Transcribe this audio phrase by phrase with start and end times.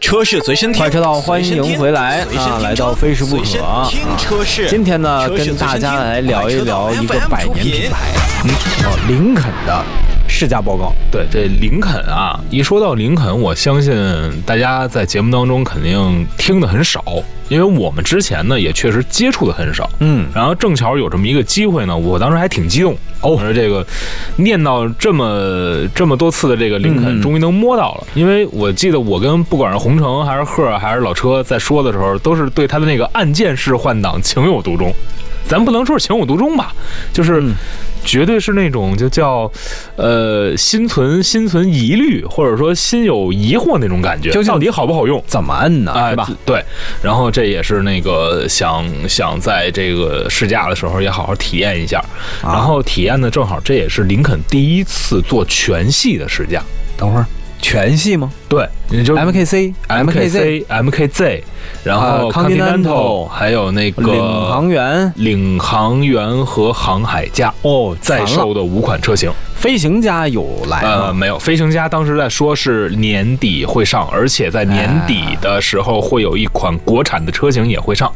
[0.00, 2.58] 车是随身听，快车道，欢迎回来啊！
[2.62, 3.88] 来到非时不可啊！
[4.68, 8.12] 今天呢，跟大家来聊一聊一个百年品牌，
[8.44, 8.50] 嗯，
[8.86, 10.09] 哦，林肯的。
[10.40, 13.92] 试驾报告，对这林肯啊，一说到林肯，我相信
[14.46, 17.04] 大家在节目当中肯定听的很少，
[17.50, 23.86] 因为我们之前呢也确实接触的很少，嗯，然后正巧有这么一个机会呢，我当时还挺激动哦，说这个
[24.36, 34.90] 念到这么这么多次的这个林肯，终于能摸到了，因为我记得我跟不管是红城还是鹤还是老车在说的时候，都是对他的那个按键式换挡情有独钟。
[35.50, 36.72] 咱不能说是情有独钟吧，
[37.12, 37.42] 就是
[38.04, 39.50] 绝对是那种就叫，
[39.96, 45.92] 呃，心存心存疑虑，或者说心有疑惑那种感觉，就到底好不好用，怎么摁呢？
[46.10, 46.30] 是吧？
[46.46, 46.64] 对。
[47.02, 52.00] 然后这也是那个想想在这个试驾的时候也好好体验一下，
[52.42, 56.62] 然后体验的正好这也是林肯第一次做全系的试驾。
[56.96, 57.26] 等会儿。
[57.60, 58.30] 全系吗？
[58.48, 58.68] 对，
[59.04, 61.44] 就 M K C M K C M K Z，
[61.84, 69.30] 然后 Continental，还有那个领航员、领航员和航海家哦，在售的五款车型。
[69.54, 78.10] 飞行家有来呃，没有，飞行家当时在说是年底会上，而且在年底的时候会有一款国产的车型也会上。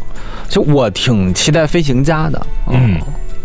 [0.48, 2.98] 就我挺期待飞行家的，嗯。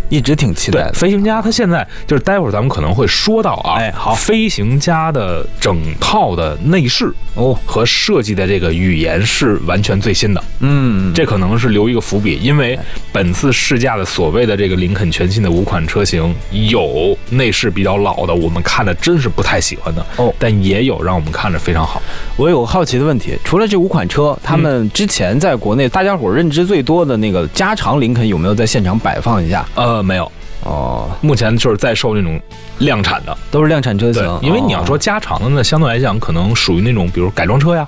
[0.10, 0.94] 一直挺期待的。
[0.94, 3.78] 飞行家，他现在就是待会儿咱们可能会说到啊。
[3.78, 10.44] 哎，好，飞行家的整套的内饰哦和设计的这个语言是完全最新的。
[10.60, 12.78] 嗯，这可能是留一个伏笔，因为
[13.12, 22.02] 本次试驾的所谓的这个林肯全新的五款车型，有内饰比较老的，我们看的真是不太喜欢的哦，但也有让我们看着非常好。
[22.36, 29.64] 我有个好奇的问题，除了这五款车，他们之前在国内大家伙认知最多的那个加长林肯有没有在现场摆放一下？
[29.76, 29.99] 呃。
[30.04, 30.32] 没有。
[30.66, 32.38] 哦，目前就是在售那种
[32.80, 34.40] 量产的，都是量产车型。
[34.42, 37.88] 因为你要说加长的，那相对来讲可能属于那种，比如改装车呀、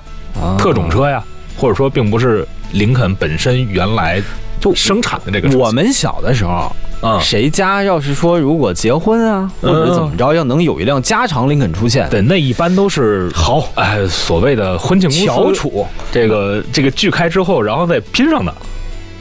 [0.56, 1.22] 特种车呀，
[1.56, 4.22] 或者说并不是林肯本身原来
[4.58, 5.54] 就生产的这个。
[5.58, 13.68] 我们小的时候，嗯，谁家要是说如果结婚啊，或者怎么着，要能有一辆加长林肯出现，对，那一般都是好。
[13.74, 18.54] 哎，所谓的婚庆翘楚，这个这个锯开之后，然后再拼上的。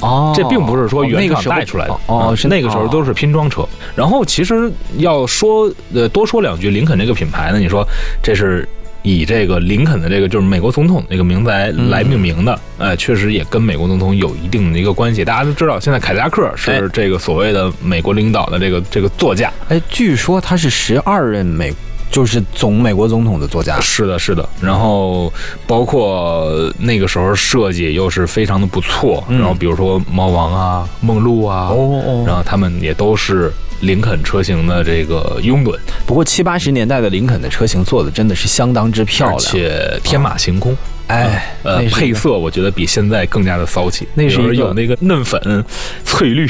[0.01, 3.67] 哦，这并不是说原厂带出来的哦，是那个时候都是拼装车。
[3.95, 7.87] 然后其实要说呃多说两句，林肯这个品牌呢，你说
[8.21, 8.67] 这是
[9.03, 15.23] 以这个林肯的这个就是美国总统那个名字来来命名的，哎，确实也跟美国总统有一定的一个关系。
[15.23, 19.51] 大家都知道，现在凯迪拉克是这个所谓的美国领导的这个这个座驾。
[19.69, 21.73] 哎，据说他是十二任美。
[22.11, 24.47] 就是总美国总统的座驾，是的，是的。
[24.61, 25.31] 然后
[25.65, 29.23] 包括那个时候设计又是非常的不错。
[29.29, 35.73] 然后比如说猫王啊、梦露啊，哦哦，然后他们也都是林肯车型的这个拥趸。
[36.05, 40.75] 不过七八十年代的林肯的车型做的真的是相当之漂亮，而且天马行空。
[41.07, 44.07] 哎，呃，配色我觉得比现在更加的骚气。
[44.13, 45.65] 那是有那个嫩粉、
[46.05, 46.49] 翠绿。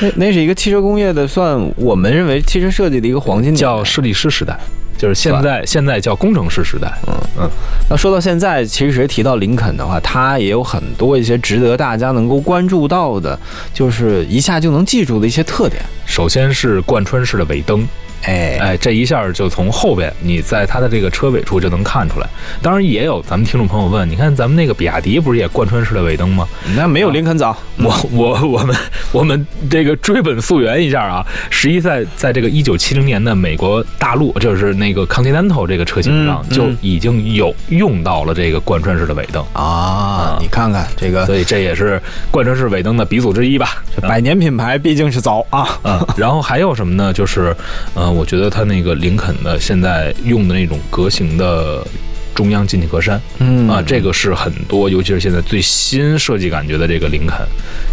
[0.00, 4.56] 那那是一个汽车工业的，算我们认为汽车设计的一个黄金叫设计师时代。
[4.96, 6.92] 就是现在，现在叫工程师时代。
[7.06, 7.50] 嗯嗯，
[7.90, 13.38] 那说到现在，其实提到林肯的话，它也有很多一些值得大家能够关注到的，
[13.74, 15.82] 就是一下就能记住的一些特点。
[16.06, 17.86] 首先是贯穿式的尾灯。
[18.22, 22.26] 哎哎，这一下就从后边，你在它的这个车尾处就能看出来。
[22.60, 26.48] 当然也有咱们听众朋友问，你看咱们那个比亚迪不是也贯穿式的尾灯吗？
[26.74, 27.56] 那没有林肯早。
[27.76, 28.76] 我我我们
[29.12, 40.36] 我们这个追本溯源一下啊，实际在在这个一九七零年的美国大陆，就是那个 Continental 这个车型上就已经有用到了这个贯穿式的尾灯啊。
[40.40, 42.02] 你看看这个，所以这也是
[42.32, 43.84] 贯穿式尾灯的鼻祖之一吧。
[44.02, 45.78] 百年品牌毕竟是早啊。
[45.84, 47.12] 嗯，然后还有什么呢？
[47.12, 47.54] 就是
[47.94, 48.16] 呃。
[48.16, 51.86] 我觉得它那个林肯的现在用的那种格型的
[52.34, 57.46] 中央进气格栅，嗯啊，这个是很多，尤其是现在最新设计感觉的这个林肯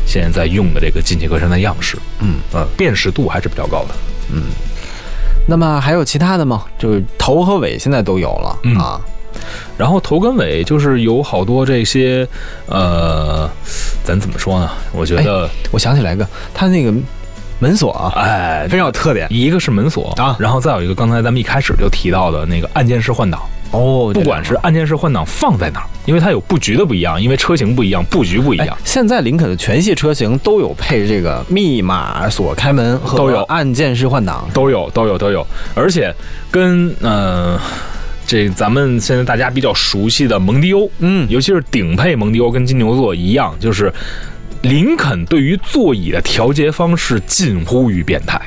[0.05, 3.95] 现在在用的这个进气格栅的样式，嗯呃，辨识度还是比较高的，
[4.31, 4.43] 嗯。
[5.47, 6.63] 那么还有其他的吗？
[6.77, 9.01] 就是头和尾现在都有了啊。
[9.77, 12.27] 然后头跟尾就是有好多这些，
[12.67, 13.49] 呃，
[14.03, 14.69] 咱怎么说呢？
[14.93, 16.93] 我觉得我想起来一个，它那个。
[17.59, 19.25] 门锁啊，哎，非常有特点。
[19.29, 23.41] 一个是门锁啊，然后再有一个，刚才咱们一开始就提到的那个按键式换挡
[23.73, 24.11] 哦。
[24.13, 28.77] 不管是按键式换挡放在哪儿，因为它有布局的不一样，因为车型不一样，布局不一样。
[28.85, 35.45] 现在林肯的全系车型都有配这个密码锁开门，都有按键式换挡，都有，都有，都有。
[35.75, 36.13] 而且
[36.49, 37.59] 跟呃，
[38.25, 43.91] 这咱们现在大家比较熟悉的蒙迪欧，嗯，尤其是顶配蒙迪欧跟金牛座一样，就是。
[44.63, 48.39] 林肯对于座椅的调节方式近乎于变态，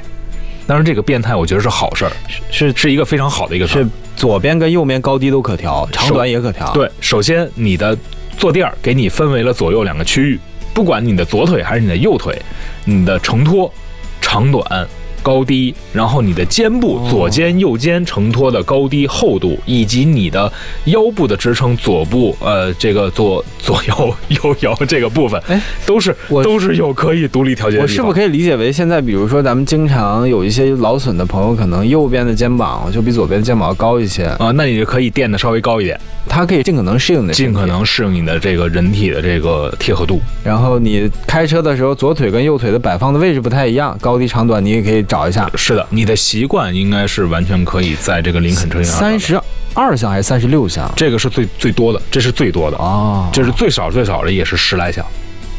[0.67, 2.13] 当然这个变态我觉得是好事儿，
[2.51, 3.87] 是是一个非常好的一个是
[4.17, 6.73] 左边跟右边高低都可调，长短也可调。
[6.73, 7.97] 对，首先你的
[8.37, 10.41] 坐垫给你分为了左右两个区域，
[10.75, 12.41] 不管你的左腿还是你的右腿，
[12.85, 13.73] 你的承托
[14.21, 14.89] 长短。
[15.27, 20.51] 高低，然后你的肩部左肩、右肩承托的高低厚度，以及你的
[20.85, 27.83] 腰部的支撑，左部呃这个左左右右摇这个部分，哎，都是都是有可以独立调节的。
[27.83, 34.53] 我是不是可以理解为现在，比如说咱们经常有一些劳损的朋友，可能右边的肩膀就比左边的肩膀要高一些啊？
[34.55, 40.21] 那你就可以垫的稍微高一点，它可以尽可能适应的，尽可能适应你的这个人体的这个贴合度。
[40.45, 45.16] 然后你开车的时候，左腿跟右腿的摆放的位置不太一样，高低长短你也可以找。
[45.17, 49.01] 找一下，是的，你的习惯应该是完全可以在这个林肯车型上。
[49.01, 49.41] 三十
[49.73, 50.93] 二项还是三十六项？
[50.95, 55.03] 这个是最最多的，这是最多的啊，这是最少最少的也是十来项。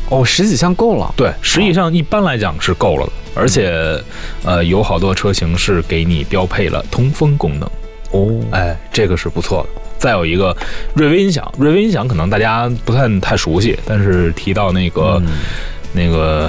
[0.09, 1.11] 哦，十几项够了。
[1.17, 3.99] 对，十几项一般来讲是够了的，而且
[4.43, 7.67] 呃有好多车型是给你标配了通风功能。
[8.11, 9.81] 哦，哎，这个是不错的。
[9.97, 10.55] 再有一个
[10.93, 15.19] 瑞威音响，瑞威音响可能大家不太太熟悉，但是提到那个
[15.93, 16.47] 那个。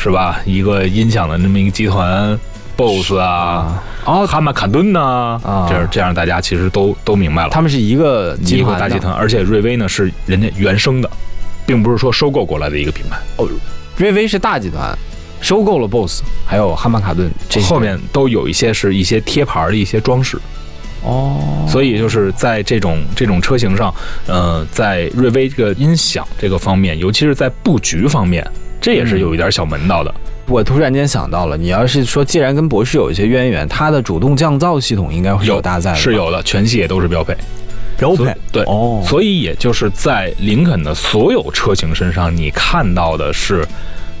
[0.00, 0.40] 是吧？
[0.46, 2.38] 一个音响的那么一个集团
[2.76, 11.10] ，BOSS 啊，哦，哈曼卡顿呐，这样这样大家其实都都明白了，他们是一个一个大集团，而且瑞威呢是人家原生的，
[11.66, 13.18] 并不是说收购过来的一个品牌。
[13.38, 13.48] 哦，
[13.96, 14.96] 瑞威是大集团，
[15.40, 20.38] 收购了 BOSS，还有哈曼卡顿，这后面都有一些是一些贴牌的一些装饰。
[21.02, 23.92] 哦，所以就是在这种这种车型上，
[24.28, 28.48] 呃，在瑞威这个音响这个方面，尤其是在布局方面。
[28.80, 30.14] 这也是有一点小门道的。
[30.46, 37.36] 我突然间想到了，你要是说既然跟博士有一些渊源，它的主动降噪系统应该会有搭载，是有的，全系也都是标配。
[37.98, 43.66] 标配对哦，所以也就是在林肯的所有车型身上，你看到的是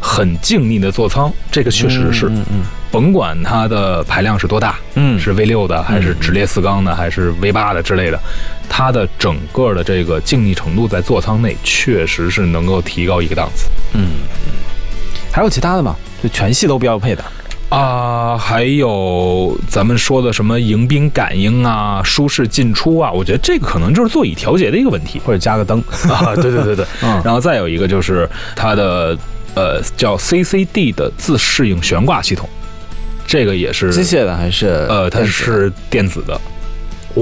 [0.00, 2.26] 很静谧的座舱，这个确实是。
[2.26, 2.60] 嗯嗯。
[2.90, 8.18] 甭管它的排量是多大，嗯，是 V 六的还是直列四缸的还是 V 八的之类的，
[8.66, 13.68] 它的整个的这个静谧程度在座舱内确实是能够提高一个档次。
[13.92, 14.12] 嗯，
[15.30, 15.94] 还有其他的吗？
[16.22, 17.22] 就全系都标配的
[17.68, 18.38] 啊？
[18.38, 23.12] 还有咱们说的什么迎宾感应啊、舒适进出啊？
[23.12, 25.78] 我觉得这个可能就是座椅调节的一个问题，或者加个灯
[26.08, 26.34] 啊。
[26.34, 27.20] 对对对对， 嗯。
[27.22, 29.14] 然后再有一个就是它的
[29.54, 32.48] 呃叫 CCD 的自适应悬挂系统。
[33.26, 36.40] 这个也是机械的还是呃，它是电子的，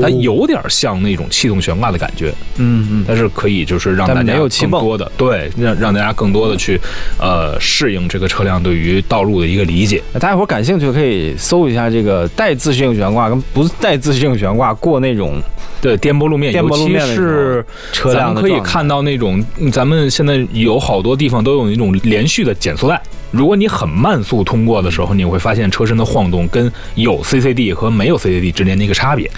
[0.00, 6.81] 它有点像那种气动悬挂的感觉，嗯嗯，但是可以就是让大家更多的对让让大家更多的去
[7.19, 10.02] 呃适应这个车辆对于道路的一个理解。
[10.14, 15.40] 大家伙感兴趣可以搜一下这个带自适应悬挂跟不带自适应悬挂过那种
[15.81, 23.00] 对颠簸路面，颠簸路面是车辆可以看到那种咱们现在有好多地方都有那种连续的减速带。
[23.32, 29.31] 如果你很慢速通过的时候，你会发现车身的晃动跟有 CCD 和没有 CCD 之间的一个差别。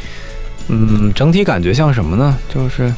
[0.69, 2.37] 嗯，整体感觉像什么呢？
[2.53, 2.93] 就是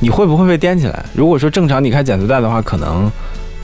[0.00, 1.04] 你会不会被颠起来？
[1.14, 3.10] 如果说正常你开减速带的话，可能。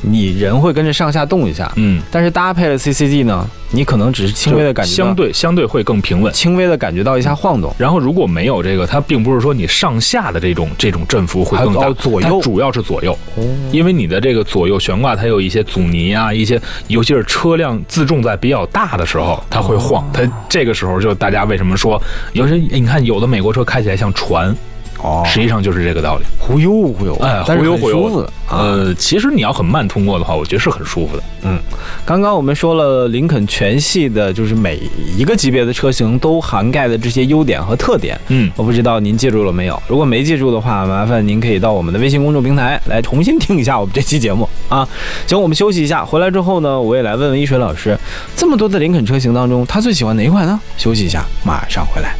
[0.03, 7.75] 你人会跟着上下动一下，嗯，但是搭配了 CCD 呢，你可能只是轻微的感觉，相对相对会更平稳，轻微的感觉到一下晃动。
[7.77, 12.41] 然后如果没有这个，它并不是说你上下的这种这种振幅会更大，左右。
[12.41, 13.45] 主要是左右，哦。
[13.71, 22.01] 因为你的这个左右悬挂它有一些阻尼啊，一些尤其是车辆自重在比较大的时候，它会晃，它这个时候就大家为什么说，
[22.33, 24.57] 尤其你看有的美国车开起来像船。
[25.03, 28.31] 哦，实际上就是这个道理，忽悠忽悠，哎，忽悠忽悠。
[28.51, 31.23] 呃，其实你要很慢通过的话，我觉得是很舒服的。
[31.43, 31.59] 嗯，
[32.05, 34.81] 刚刚我们说了林肯全系的，就是每
[35.17, 38.21] 一个级别的车型都涵盖的这些优点和特点。
[38.29, 39.81] 嗯，我不知道您记住了没有？
[39.87, 44.87] 如果没记住的话，麻烦您可以到我们的微信公众平台来重新听一下我们这期节目啊。
[45.29, 47.97] 行，我们休息一下，回来之后呢，我也来问问一水老师，
[48.37, 50.61] 这么多的林肯车型当中，他最喜欢哪一款呢？
[50.77, 52.17] 休息一下，马上回来。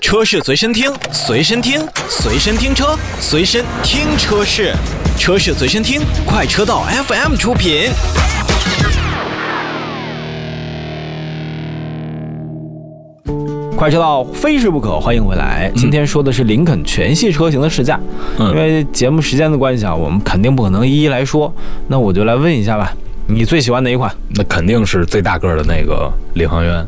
[0.00, 4.72] 车市随身听，随身听，随身听车，随身听车市，
[5.18, 7.90] 车市随身听，快车道 FM 出品。
[13.76, 15.70] 快车道非试不可，欢迎回来。
[15.76, 18.00] 今天说的是林肯全系车型的试驾，
[18.38, 21.52] 因为节目时间的关系啊，我们肯定不可能一一来说。
[21.88, 22.90] 那我就来问一下吧，
[23.26, 24.10] 你最喜欢哪一款？
[24.30, 26.86] 那肯定是最大个的那个领航员。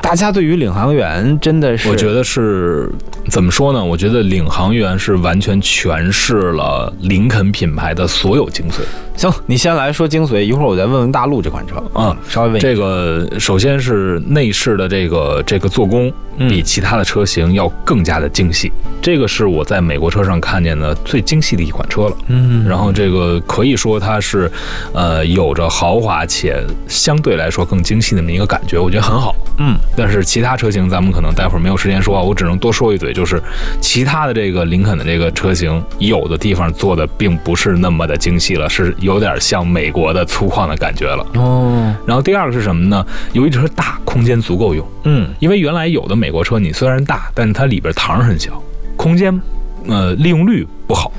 [0.00, 2.90] 大家对于领航员真的是，我觉得是
[3.30, 3.84] 怎么说呢？
[3.84, 8.80] 我觉得领航员是完全诠释了林肯品牌的所有精髓。
[9.16, 11.82] 行，你先来说精髓，一会儿我再问问大陆这款车。
[11.94, 16.12] 嗯，稍微问这个，首先是内饰的这个这个做工
[16.48, 22.16] 比其他的车型要更加的精细，这个是我在美国车上看见的最精细的一款车了。
[22.26, 24.50] 嗯，然后这个可以说它是，
[24.92, 29.36] 呃，有着豪华且相对来说更精细的那么一个感觉，我觉得很好。
[29.58, 29.73] 嗯。
[29.74, 33.42] 嗯，但是其他车型咱们可能待会儿没有时间说，我只能多说一嘴，就是
[33.80, 41.26] 其他的这个林肯的这个车型，有的地方做的并不是那么的精细了，是有点像美国的粗犷的感觉了。
[41.34, 43.04] 哦，然后第二个是什么呢？
[43.32, 44.86] 由于这车大，空间足够用。
[45.04, 48.62] 嗯，因为原来有的美国车你虽然大，但是它里边膛很小，
[48.96, 49.40] 空间
[49.88, 51.12] 呃利用率不好。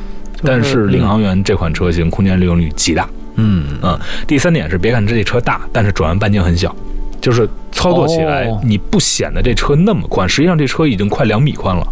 [0.44, 3.08] 但是领航员这款车型空间利用率极大。
[3.36, 6.76] 嗯嗯，第三点是，别看这车大，但是转弯半径很小，
[7.26, 11.88] 就是操作起来你不显得这车那么宽，实际上这车已经快两米宽了，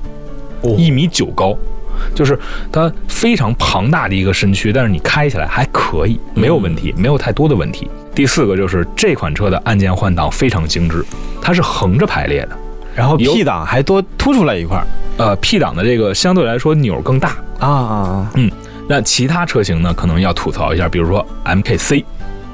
[0.77, 1.57] 一米九高，
[2.13, 2.37] 就是
[2.71, 7.89] 它非常庞大的一个身躯，但是你开起来还可以，没有问题，没有太多的问题。
[8.13, 11.03] 第四个就是这款车的按键换挡非常精致，
[11.41, 12.55] 它是横着排列的，
[12.93, 14.85] 然后 P 档还多凸出来一块，
[15.17, 18.51] 呃，P 档的这个相对来说钮更大啊啊啊，嗯。
[18.85, 19.93] 那其他车型呢？
[19.93, 22.03] 可能要吐槽一下，比如说 MKC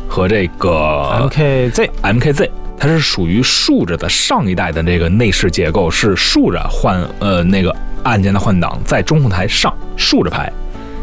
[0.07, 10.51] 和这个 MKZ、MKZ，它是属于竖着的上一代的这个内饰结构，是竖着换呃那个按键的换挡，在中控台上竖着排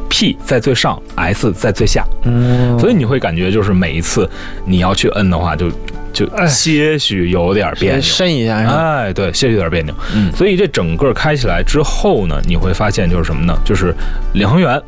[0.08, 4.28] ，P 在最上，S 在最下，嗯，所以你会感觉就是每一次
[4.64, 5.70] 你要去摁的话，就
[6.12, 13.54] 就些许有点别扭，伸一下，哎，对，些许有点别扭，嗯，所以这整个开起来之后呢，你会发现就是什么呢？
[13.64, 13.94] 就是
[14.32, 14.82] 领航员。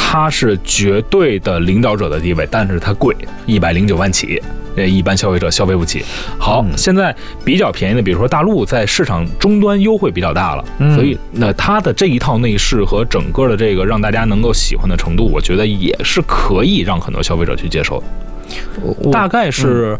[0.00, 4.40] 它是绝对的领导者的地位，但是它贵，一百零九万起，
[4.78, 6.04] 这一般消费者消费不起。
[6.38, 19.10] 好，现在比较便宜的，比如说大陆在市场终端优惠比较大了，所以那它的这一套内饰和整个的这个让大家能够喜欢的程度，我觉得也是可以让很多消费者去接受的。
[19.10, 19.98] 大概是，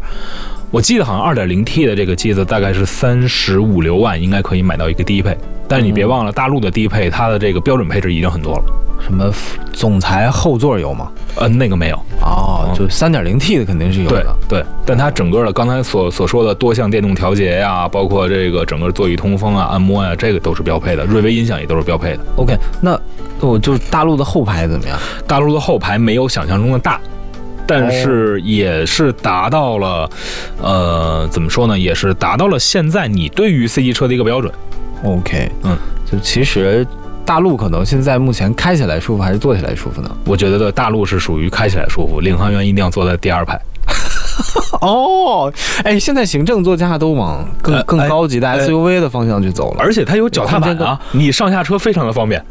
[0.71, 5.37] 我记得好像二点零 T 的这个机子大概是三十五六万，应该可以买到一个低配。
[5.67, 8.63] 但是你别忘了，大陆的低配它的这个标准配置已经很多了。
[9.01, 9.31] 什么
[9.71, 11.11] 总裁后座有吗？
[11.35, 14.35] 呃，那个没有哦，就三点零 T 的肯定是有的。
[14.47, 21.03] 对，但它整个的刚才所所说的多项电动调节呀，包括这个整个座椅通风啊、按摩呀，这个都是标配的。
[21.05, 22.19] 瑞威音响也都是标配的。
[22.35, 22.99] OK，那
[23.39, 24.99] 我就是大陆的后排怎么样？
[25.25, 26.99] 大陆的后排没有想象中的大，
[27.65, 30.09] 但是也是达到了，
[30.61, 31.79] 呃，怎么说呢？
[31.79, 34.53] 也是达到了现在你对于 C 级车的一个标准。
[35.03, 35.75] OK，嗯，
[36.09, 36.85] 就其实。
[37.29, 40.09] 大陆可能现在目前开起来舒服还是坐起来舒服呢？
[40.25, 43.55] 我觉得大陆是属于开起来舒服，领航员一定要坐在第二排。
[44.81, 52.43] 哦，哎，现在行政座驾都往更更高级的 SUV 的方向去走了，而且它有脚踏板啊，你上下车非常的方便。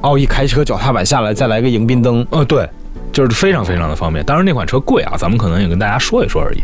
[0.00, 2.64] 哦，一开车脚踏板下来，再来个迎宾灯，呃，对，
[3.12, 4.24] 就是非常非常的方便。
[4.24, 6.62] 当然那款车贵啊，咱们可能也跟大家说一说而已。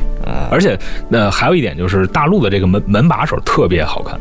[0.52, 4.16] 而且那还有一点就是大陆的这个门门把手特别好看。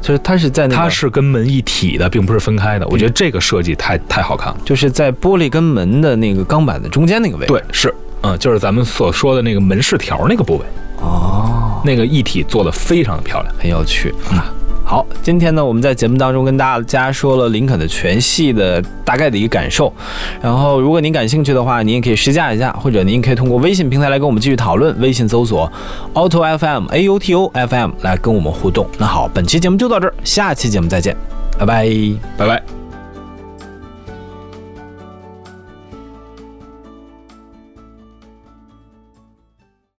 [0.00, 2.86] 就是它是在那，它是跟门一体的，并不是分开的。
[2.88, 4.56] 我觉得这个设计太太好看了。
[4.64, 7.52] 就是在玻璃跟门的那个钢板的中间那个位置。
[7.52, 10.64] 对，是，嗯，就是咱们所说的那个门饰条那个部位。
[11.00, 14.52] 哦，那个一体做的非常的漂亮，很有趣啊。
[14.88, 19.92] 好，今天呢，我们在节目当中跟大家说了林肯的全系的大概的一个感受。
[20.40, 24.98] 然后，如果您感兴趣的话，您也可以试驾一下，或者您可以通过微信平台来跟我们继续讨论。
[24.98, 25.70] 微信搜索
[26.14, 28.86] Auto FM A U T O F M 来跟我们互动。
[28.98, 31.14] 那好，本期节目就到这儿，下期节目再见，
[31.58, 31.86] 拜拜，
[32.38, 32.77] 拜拜。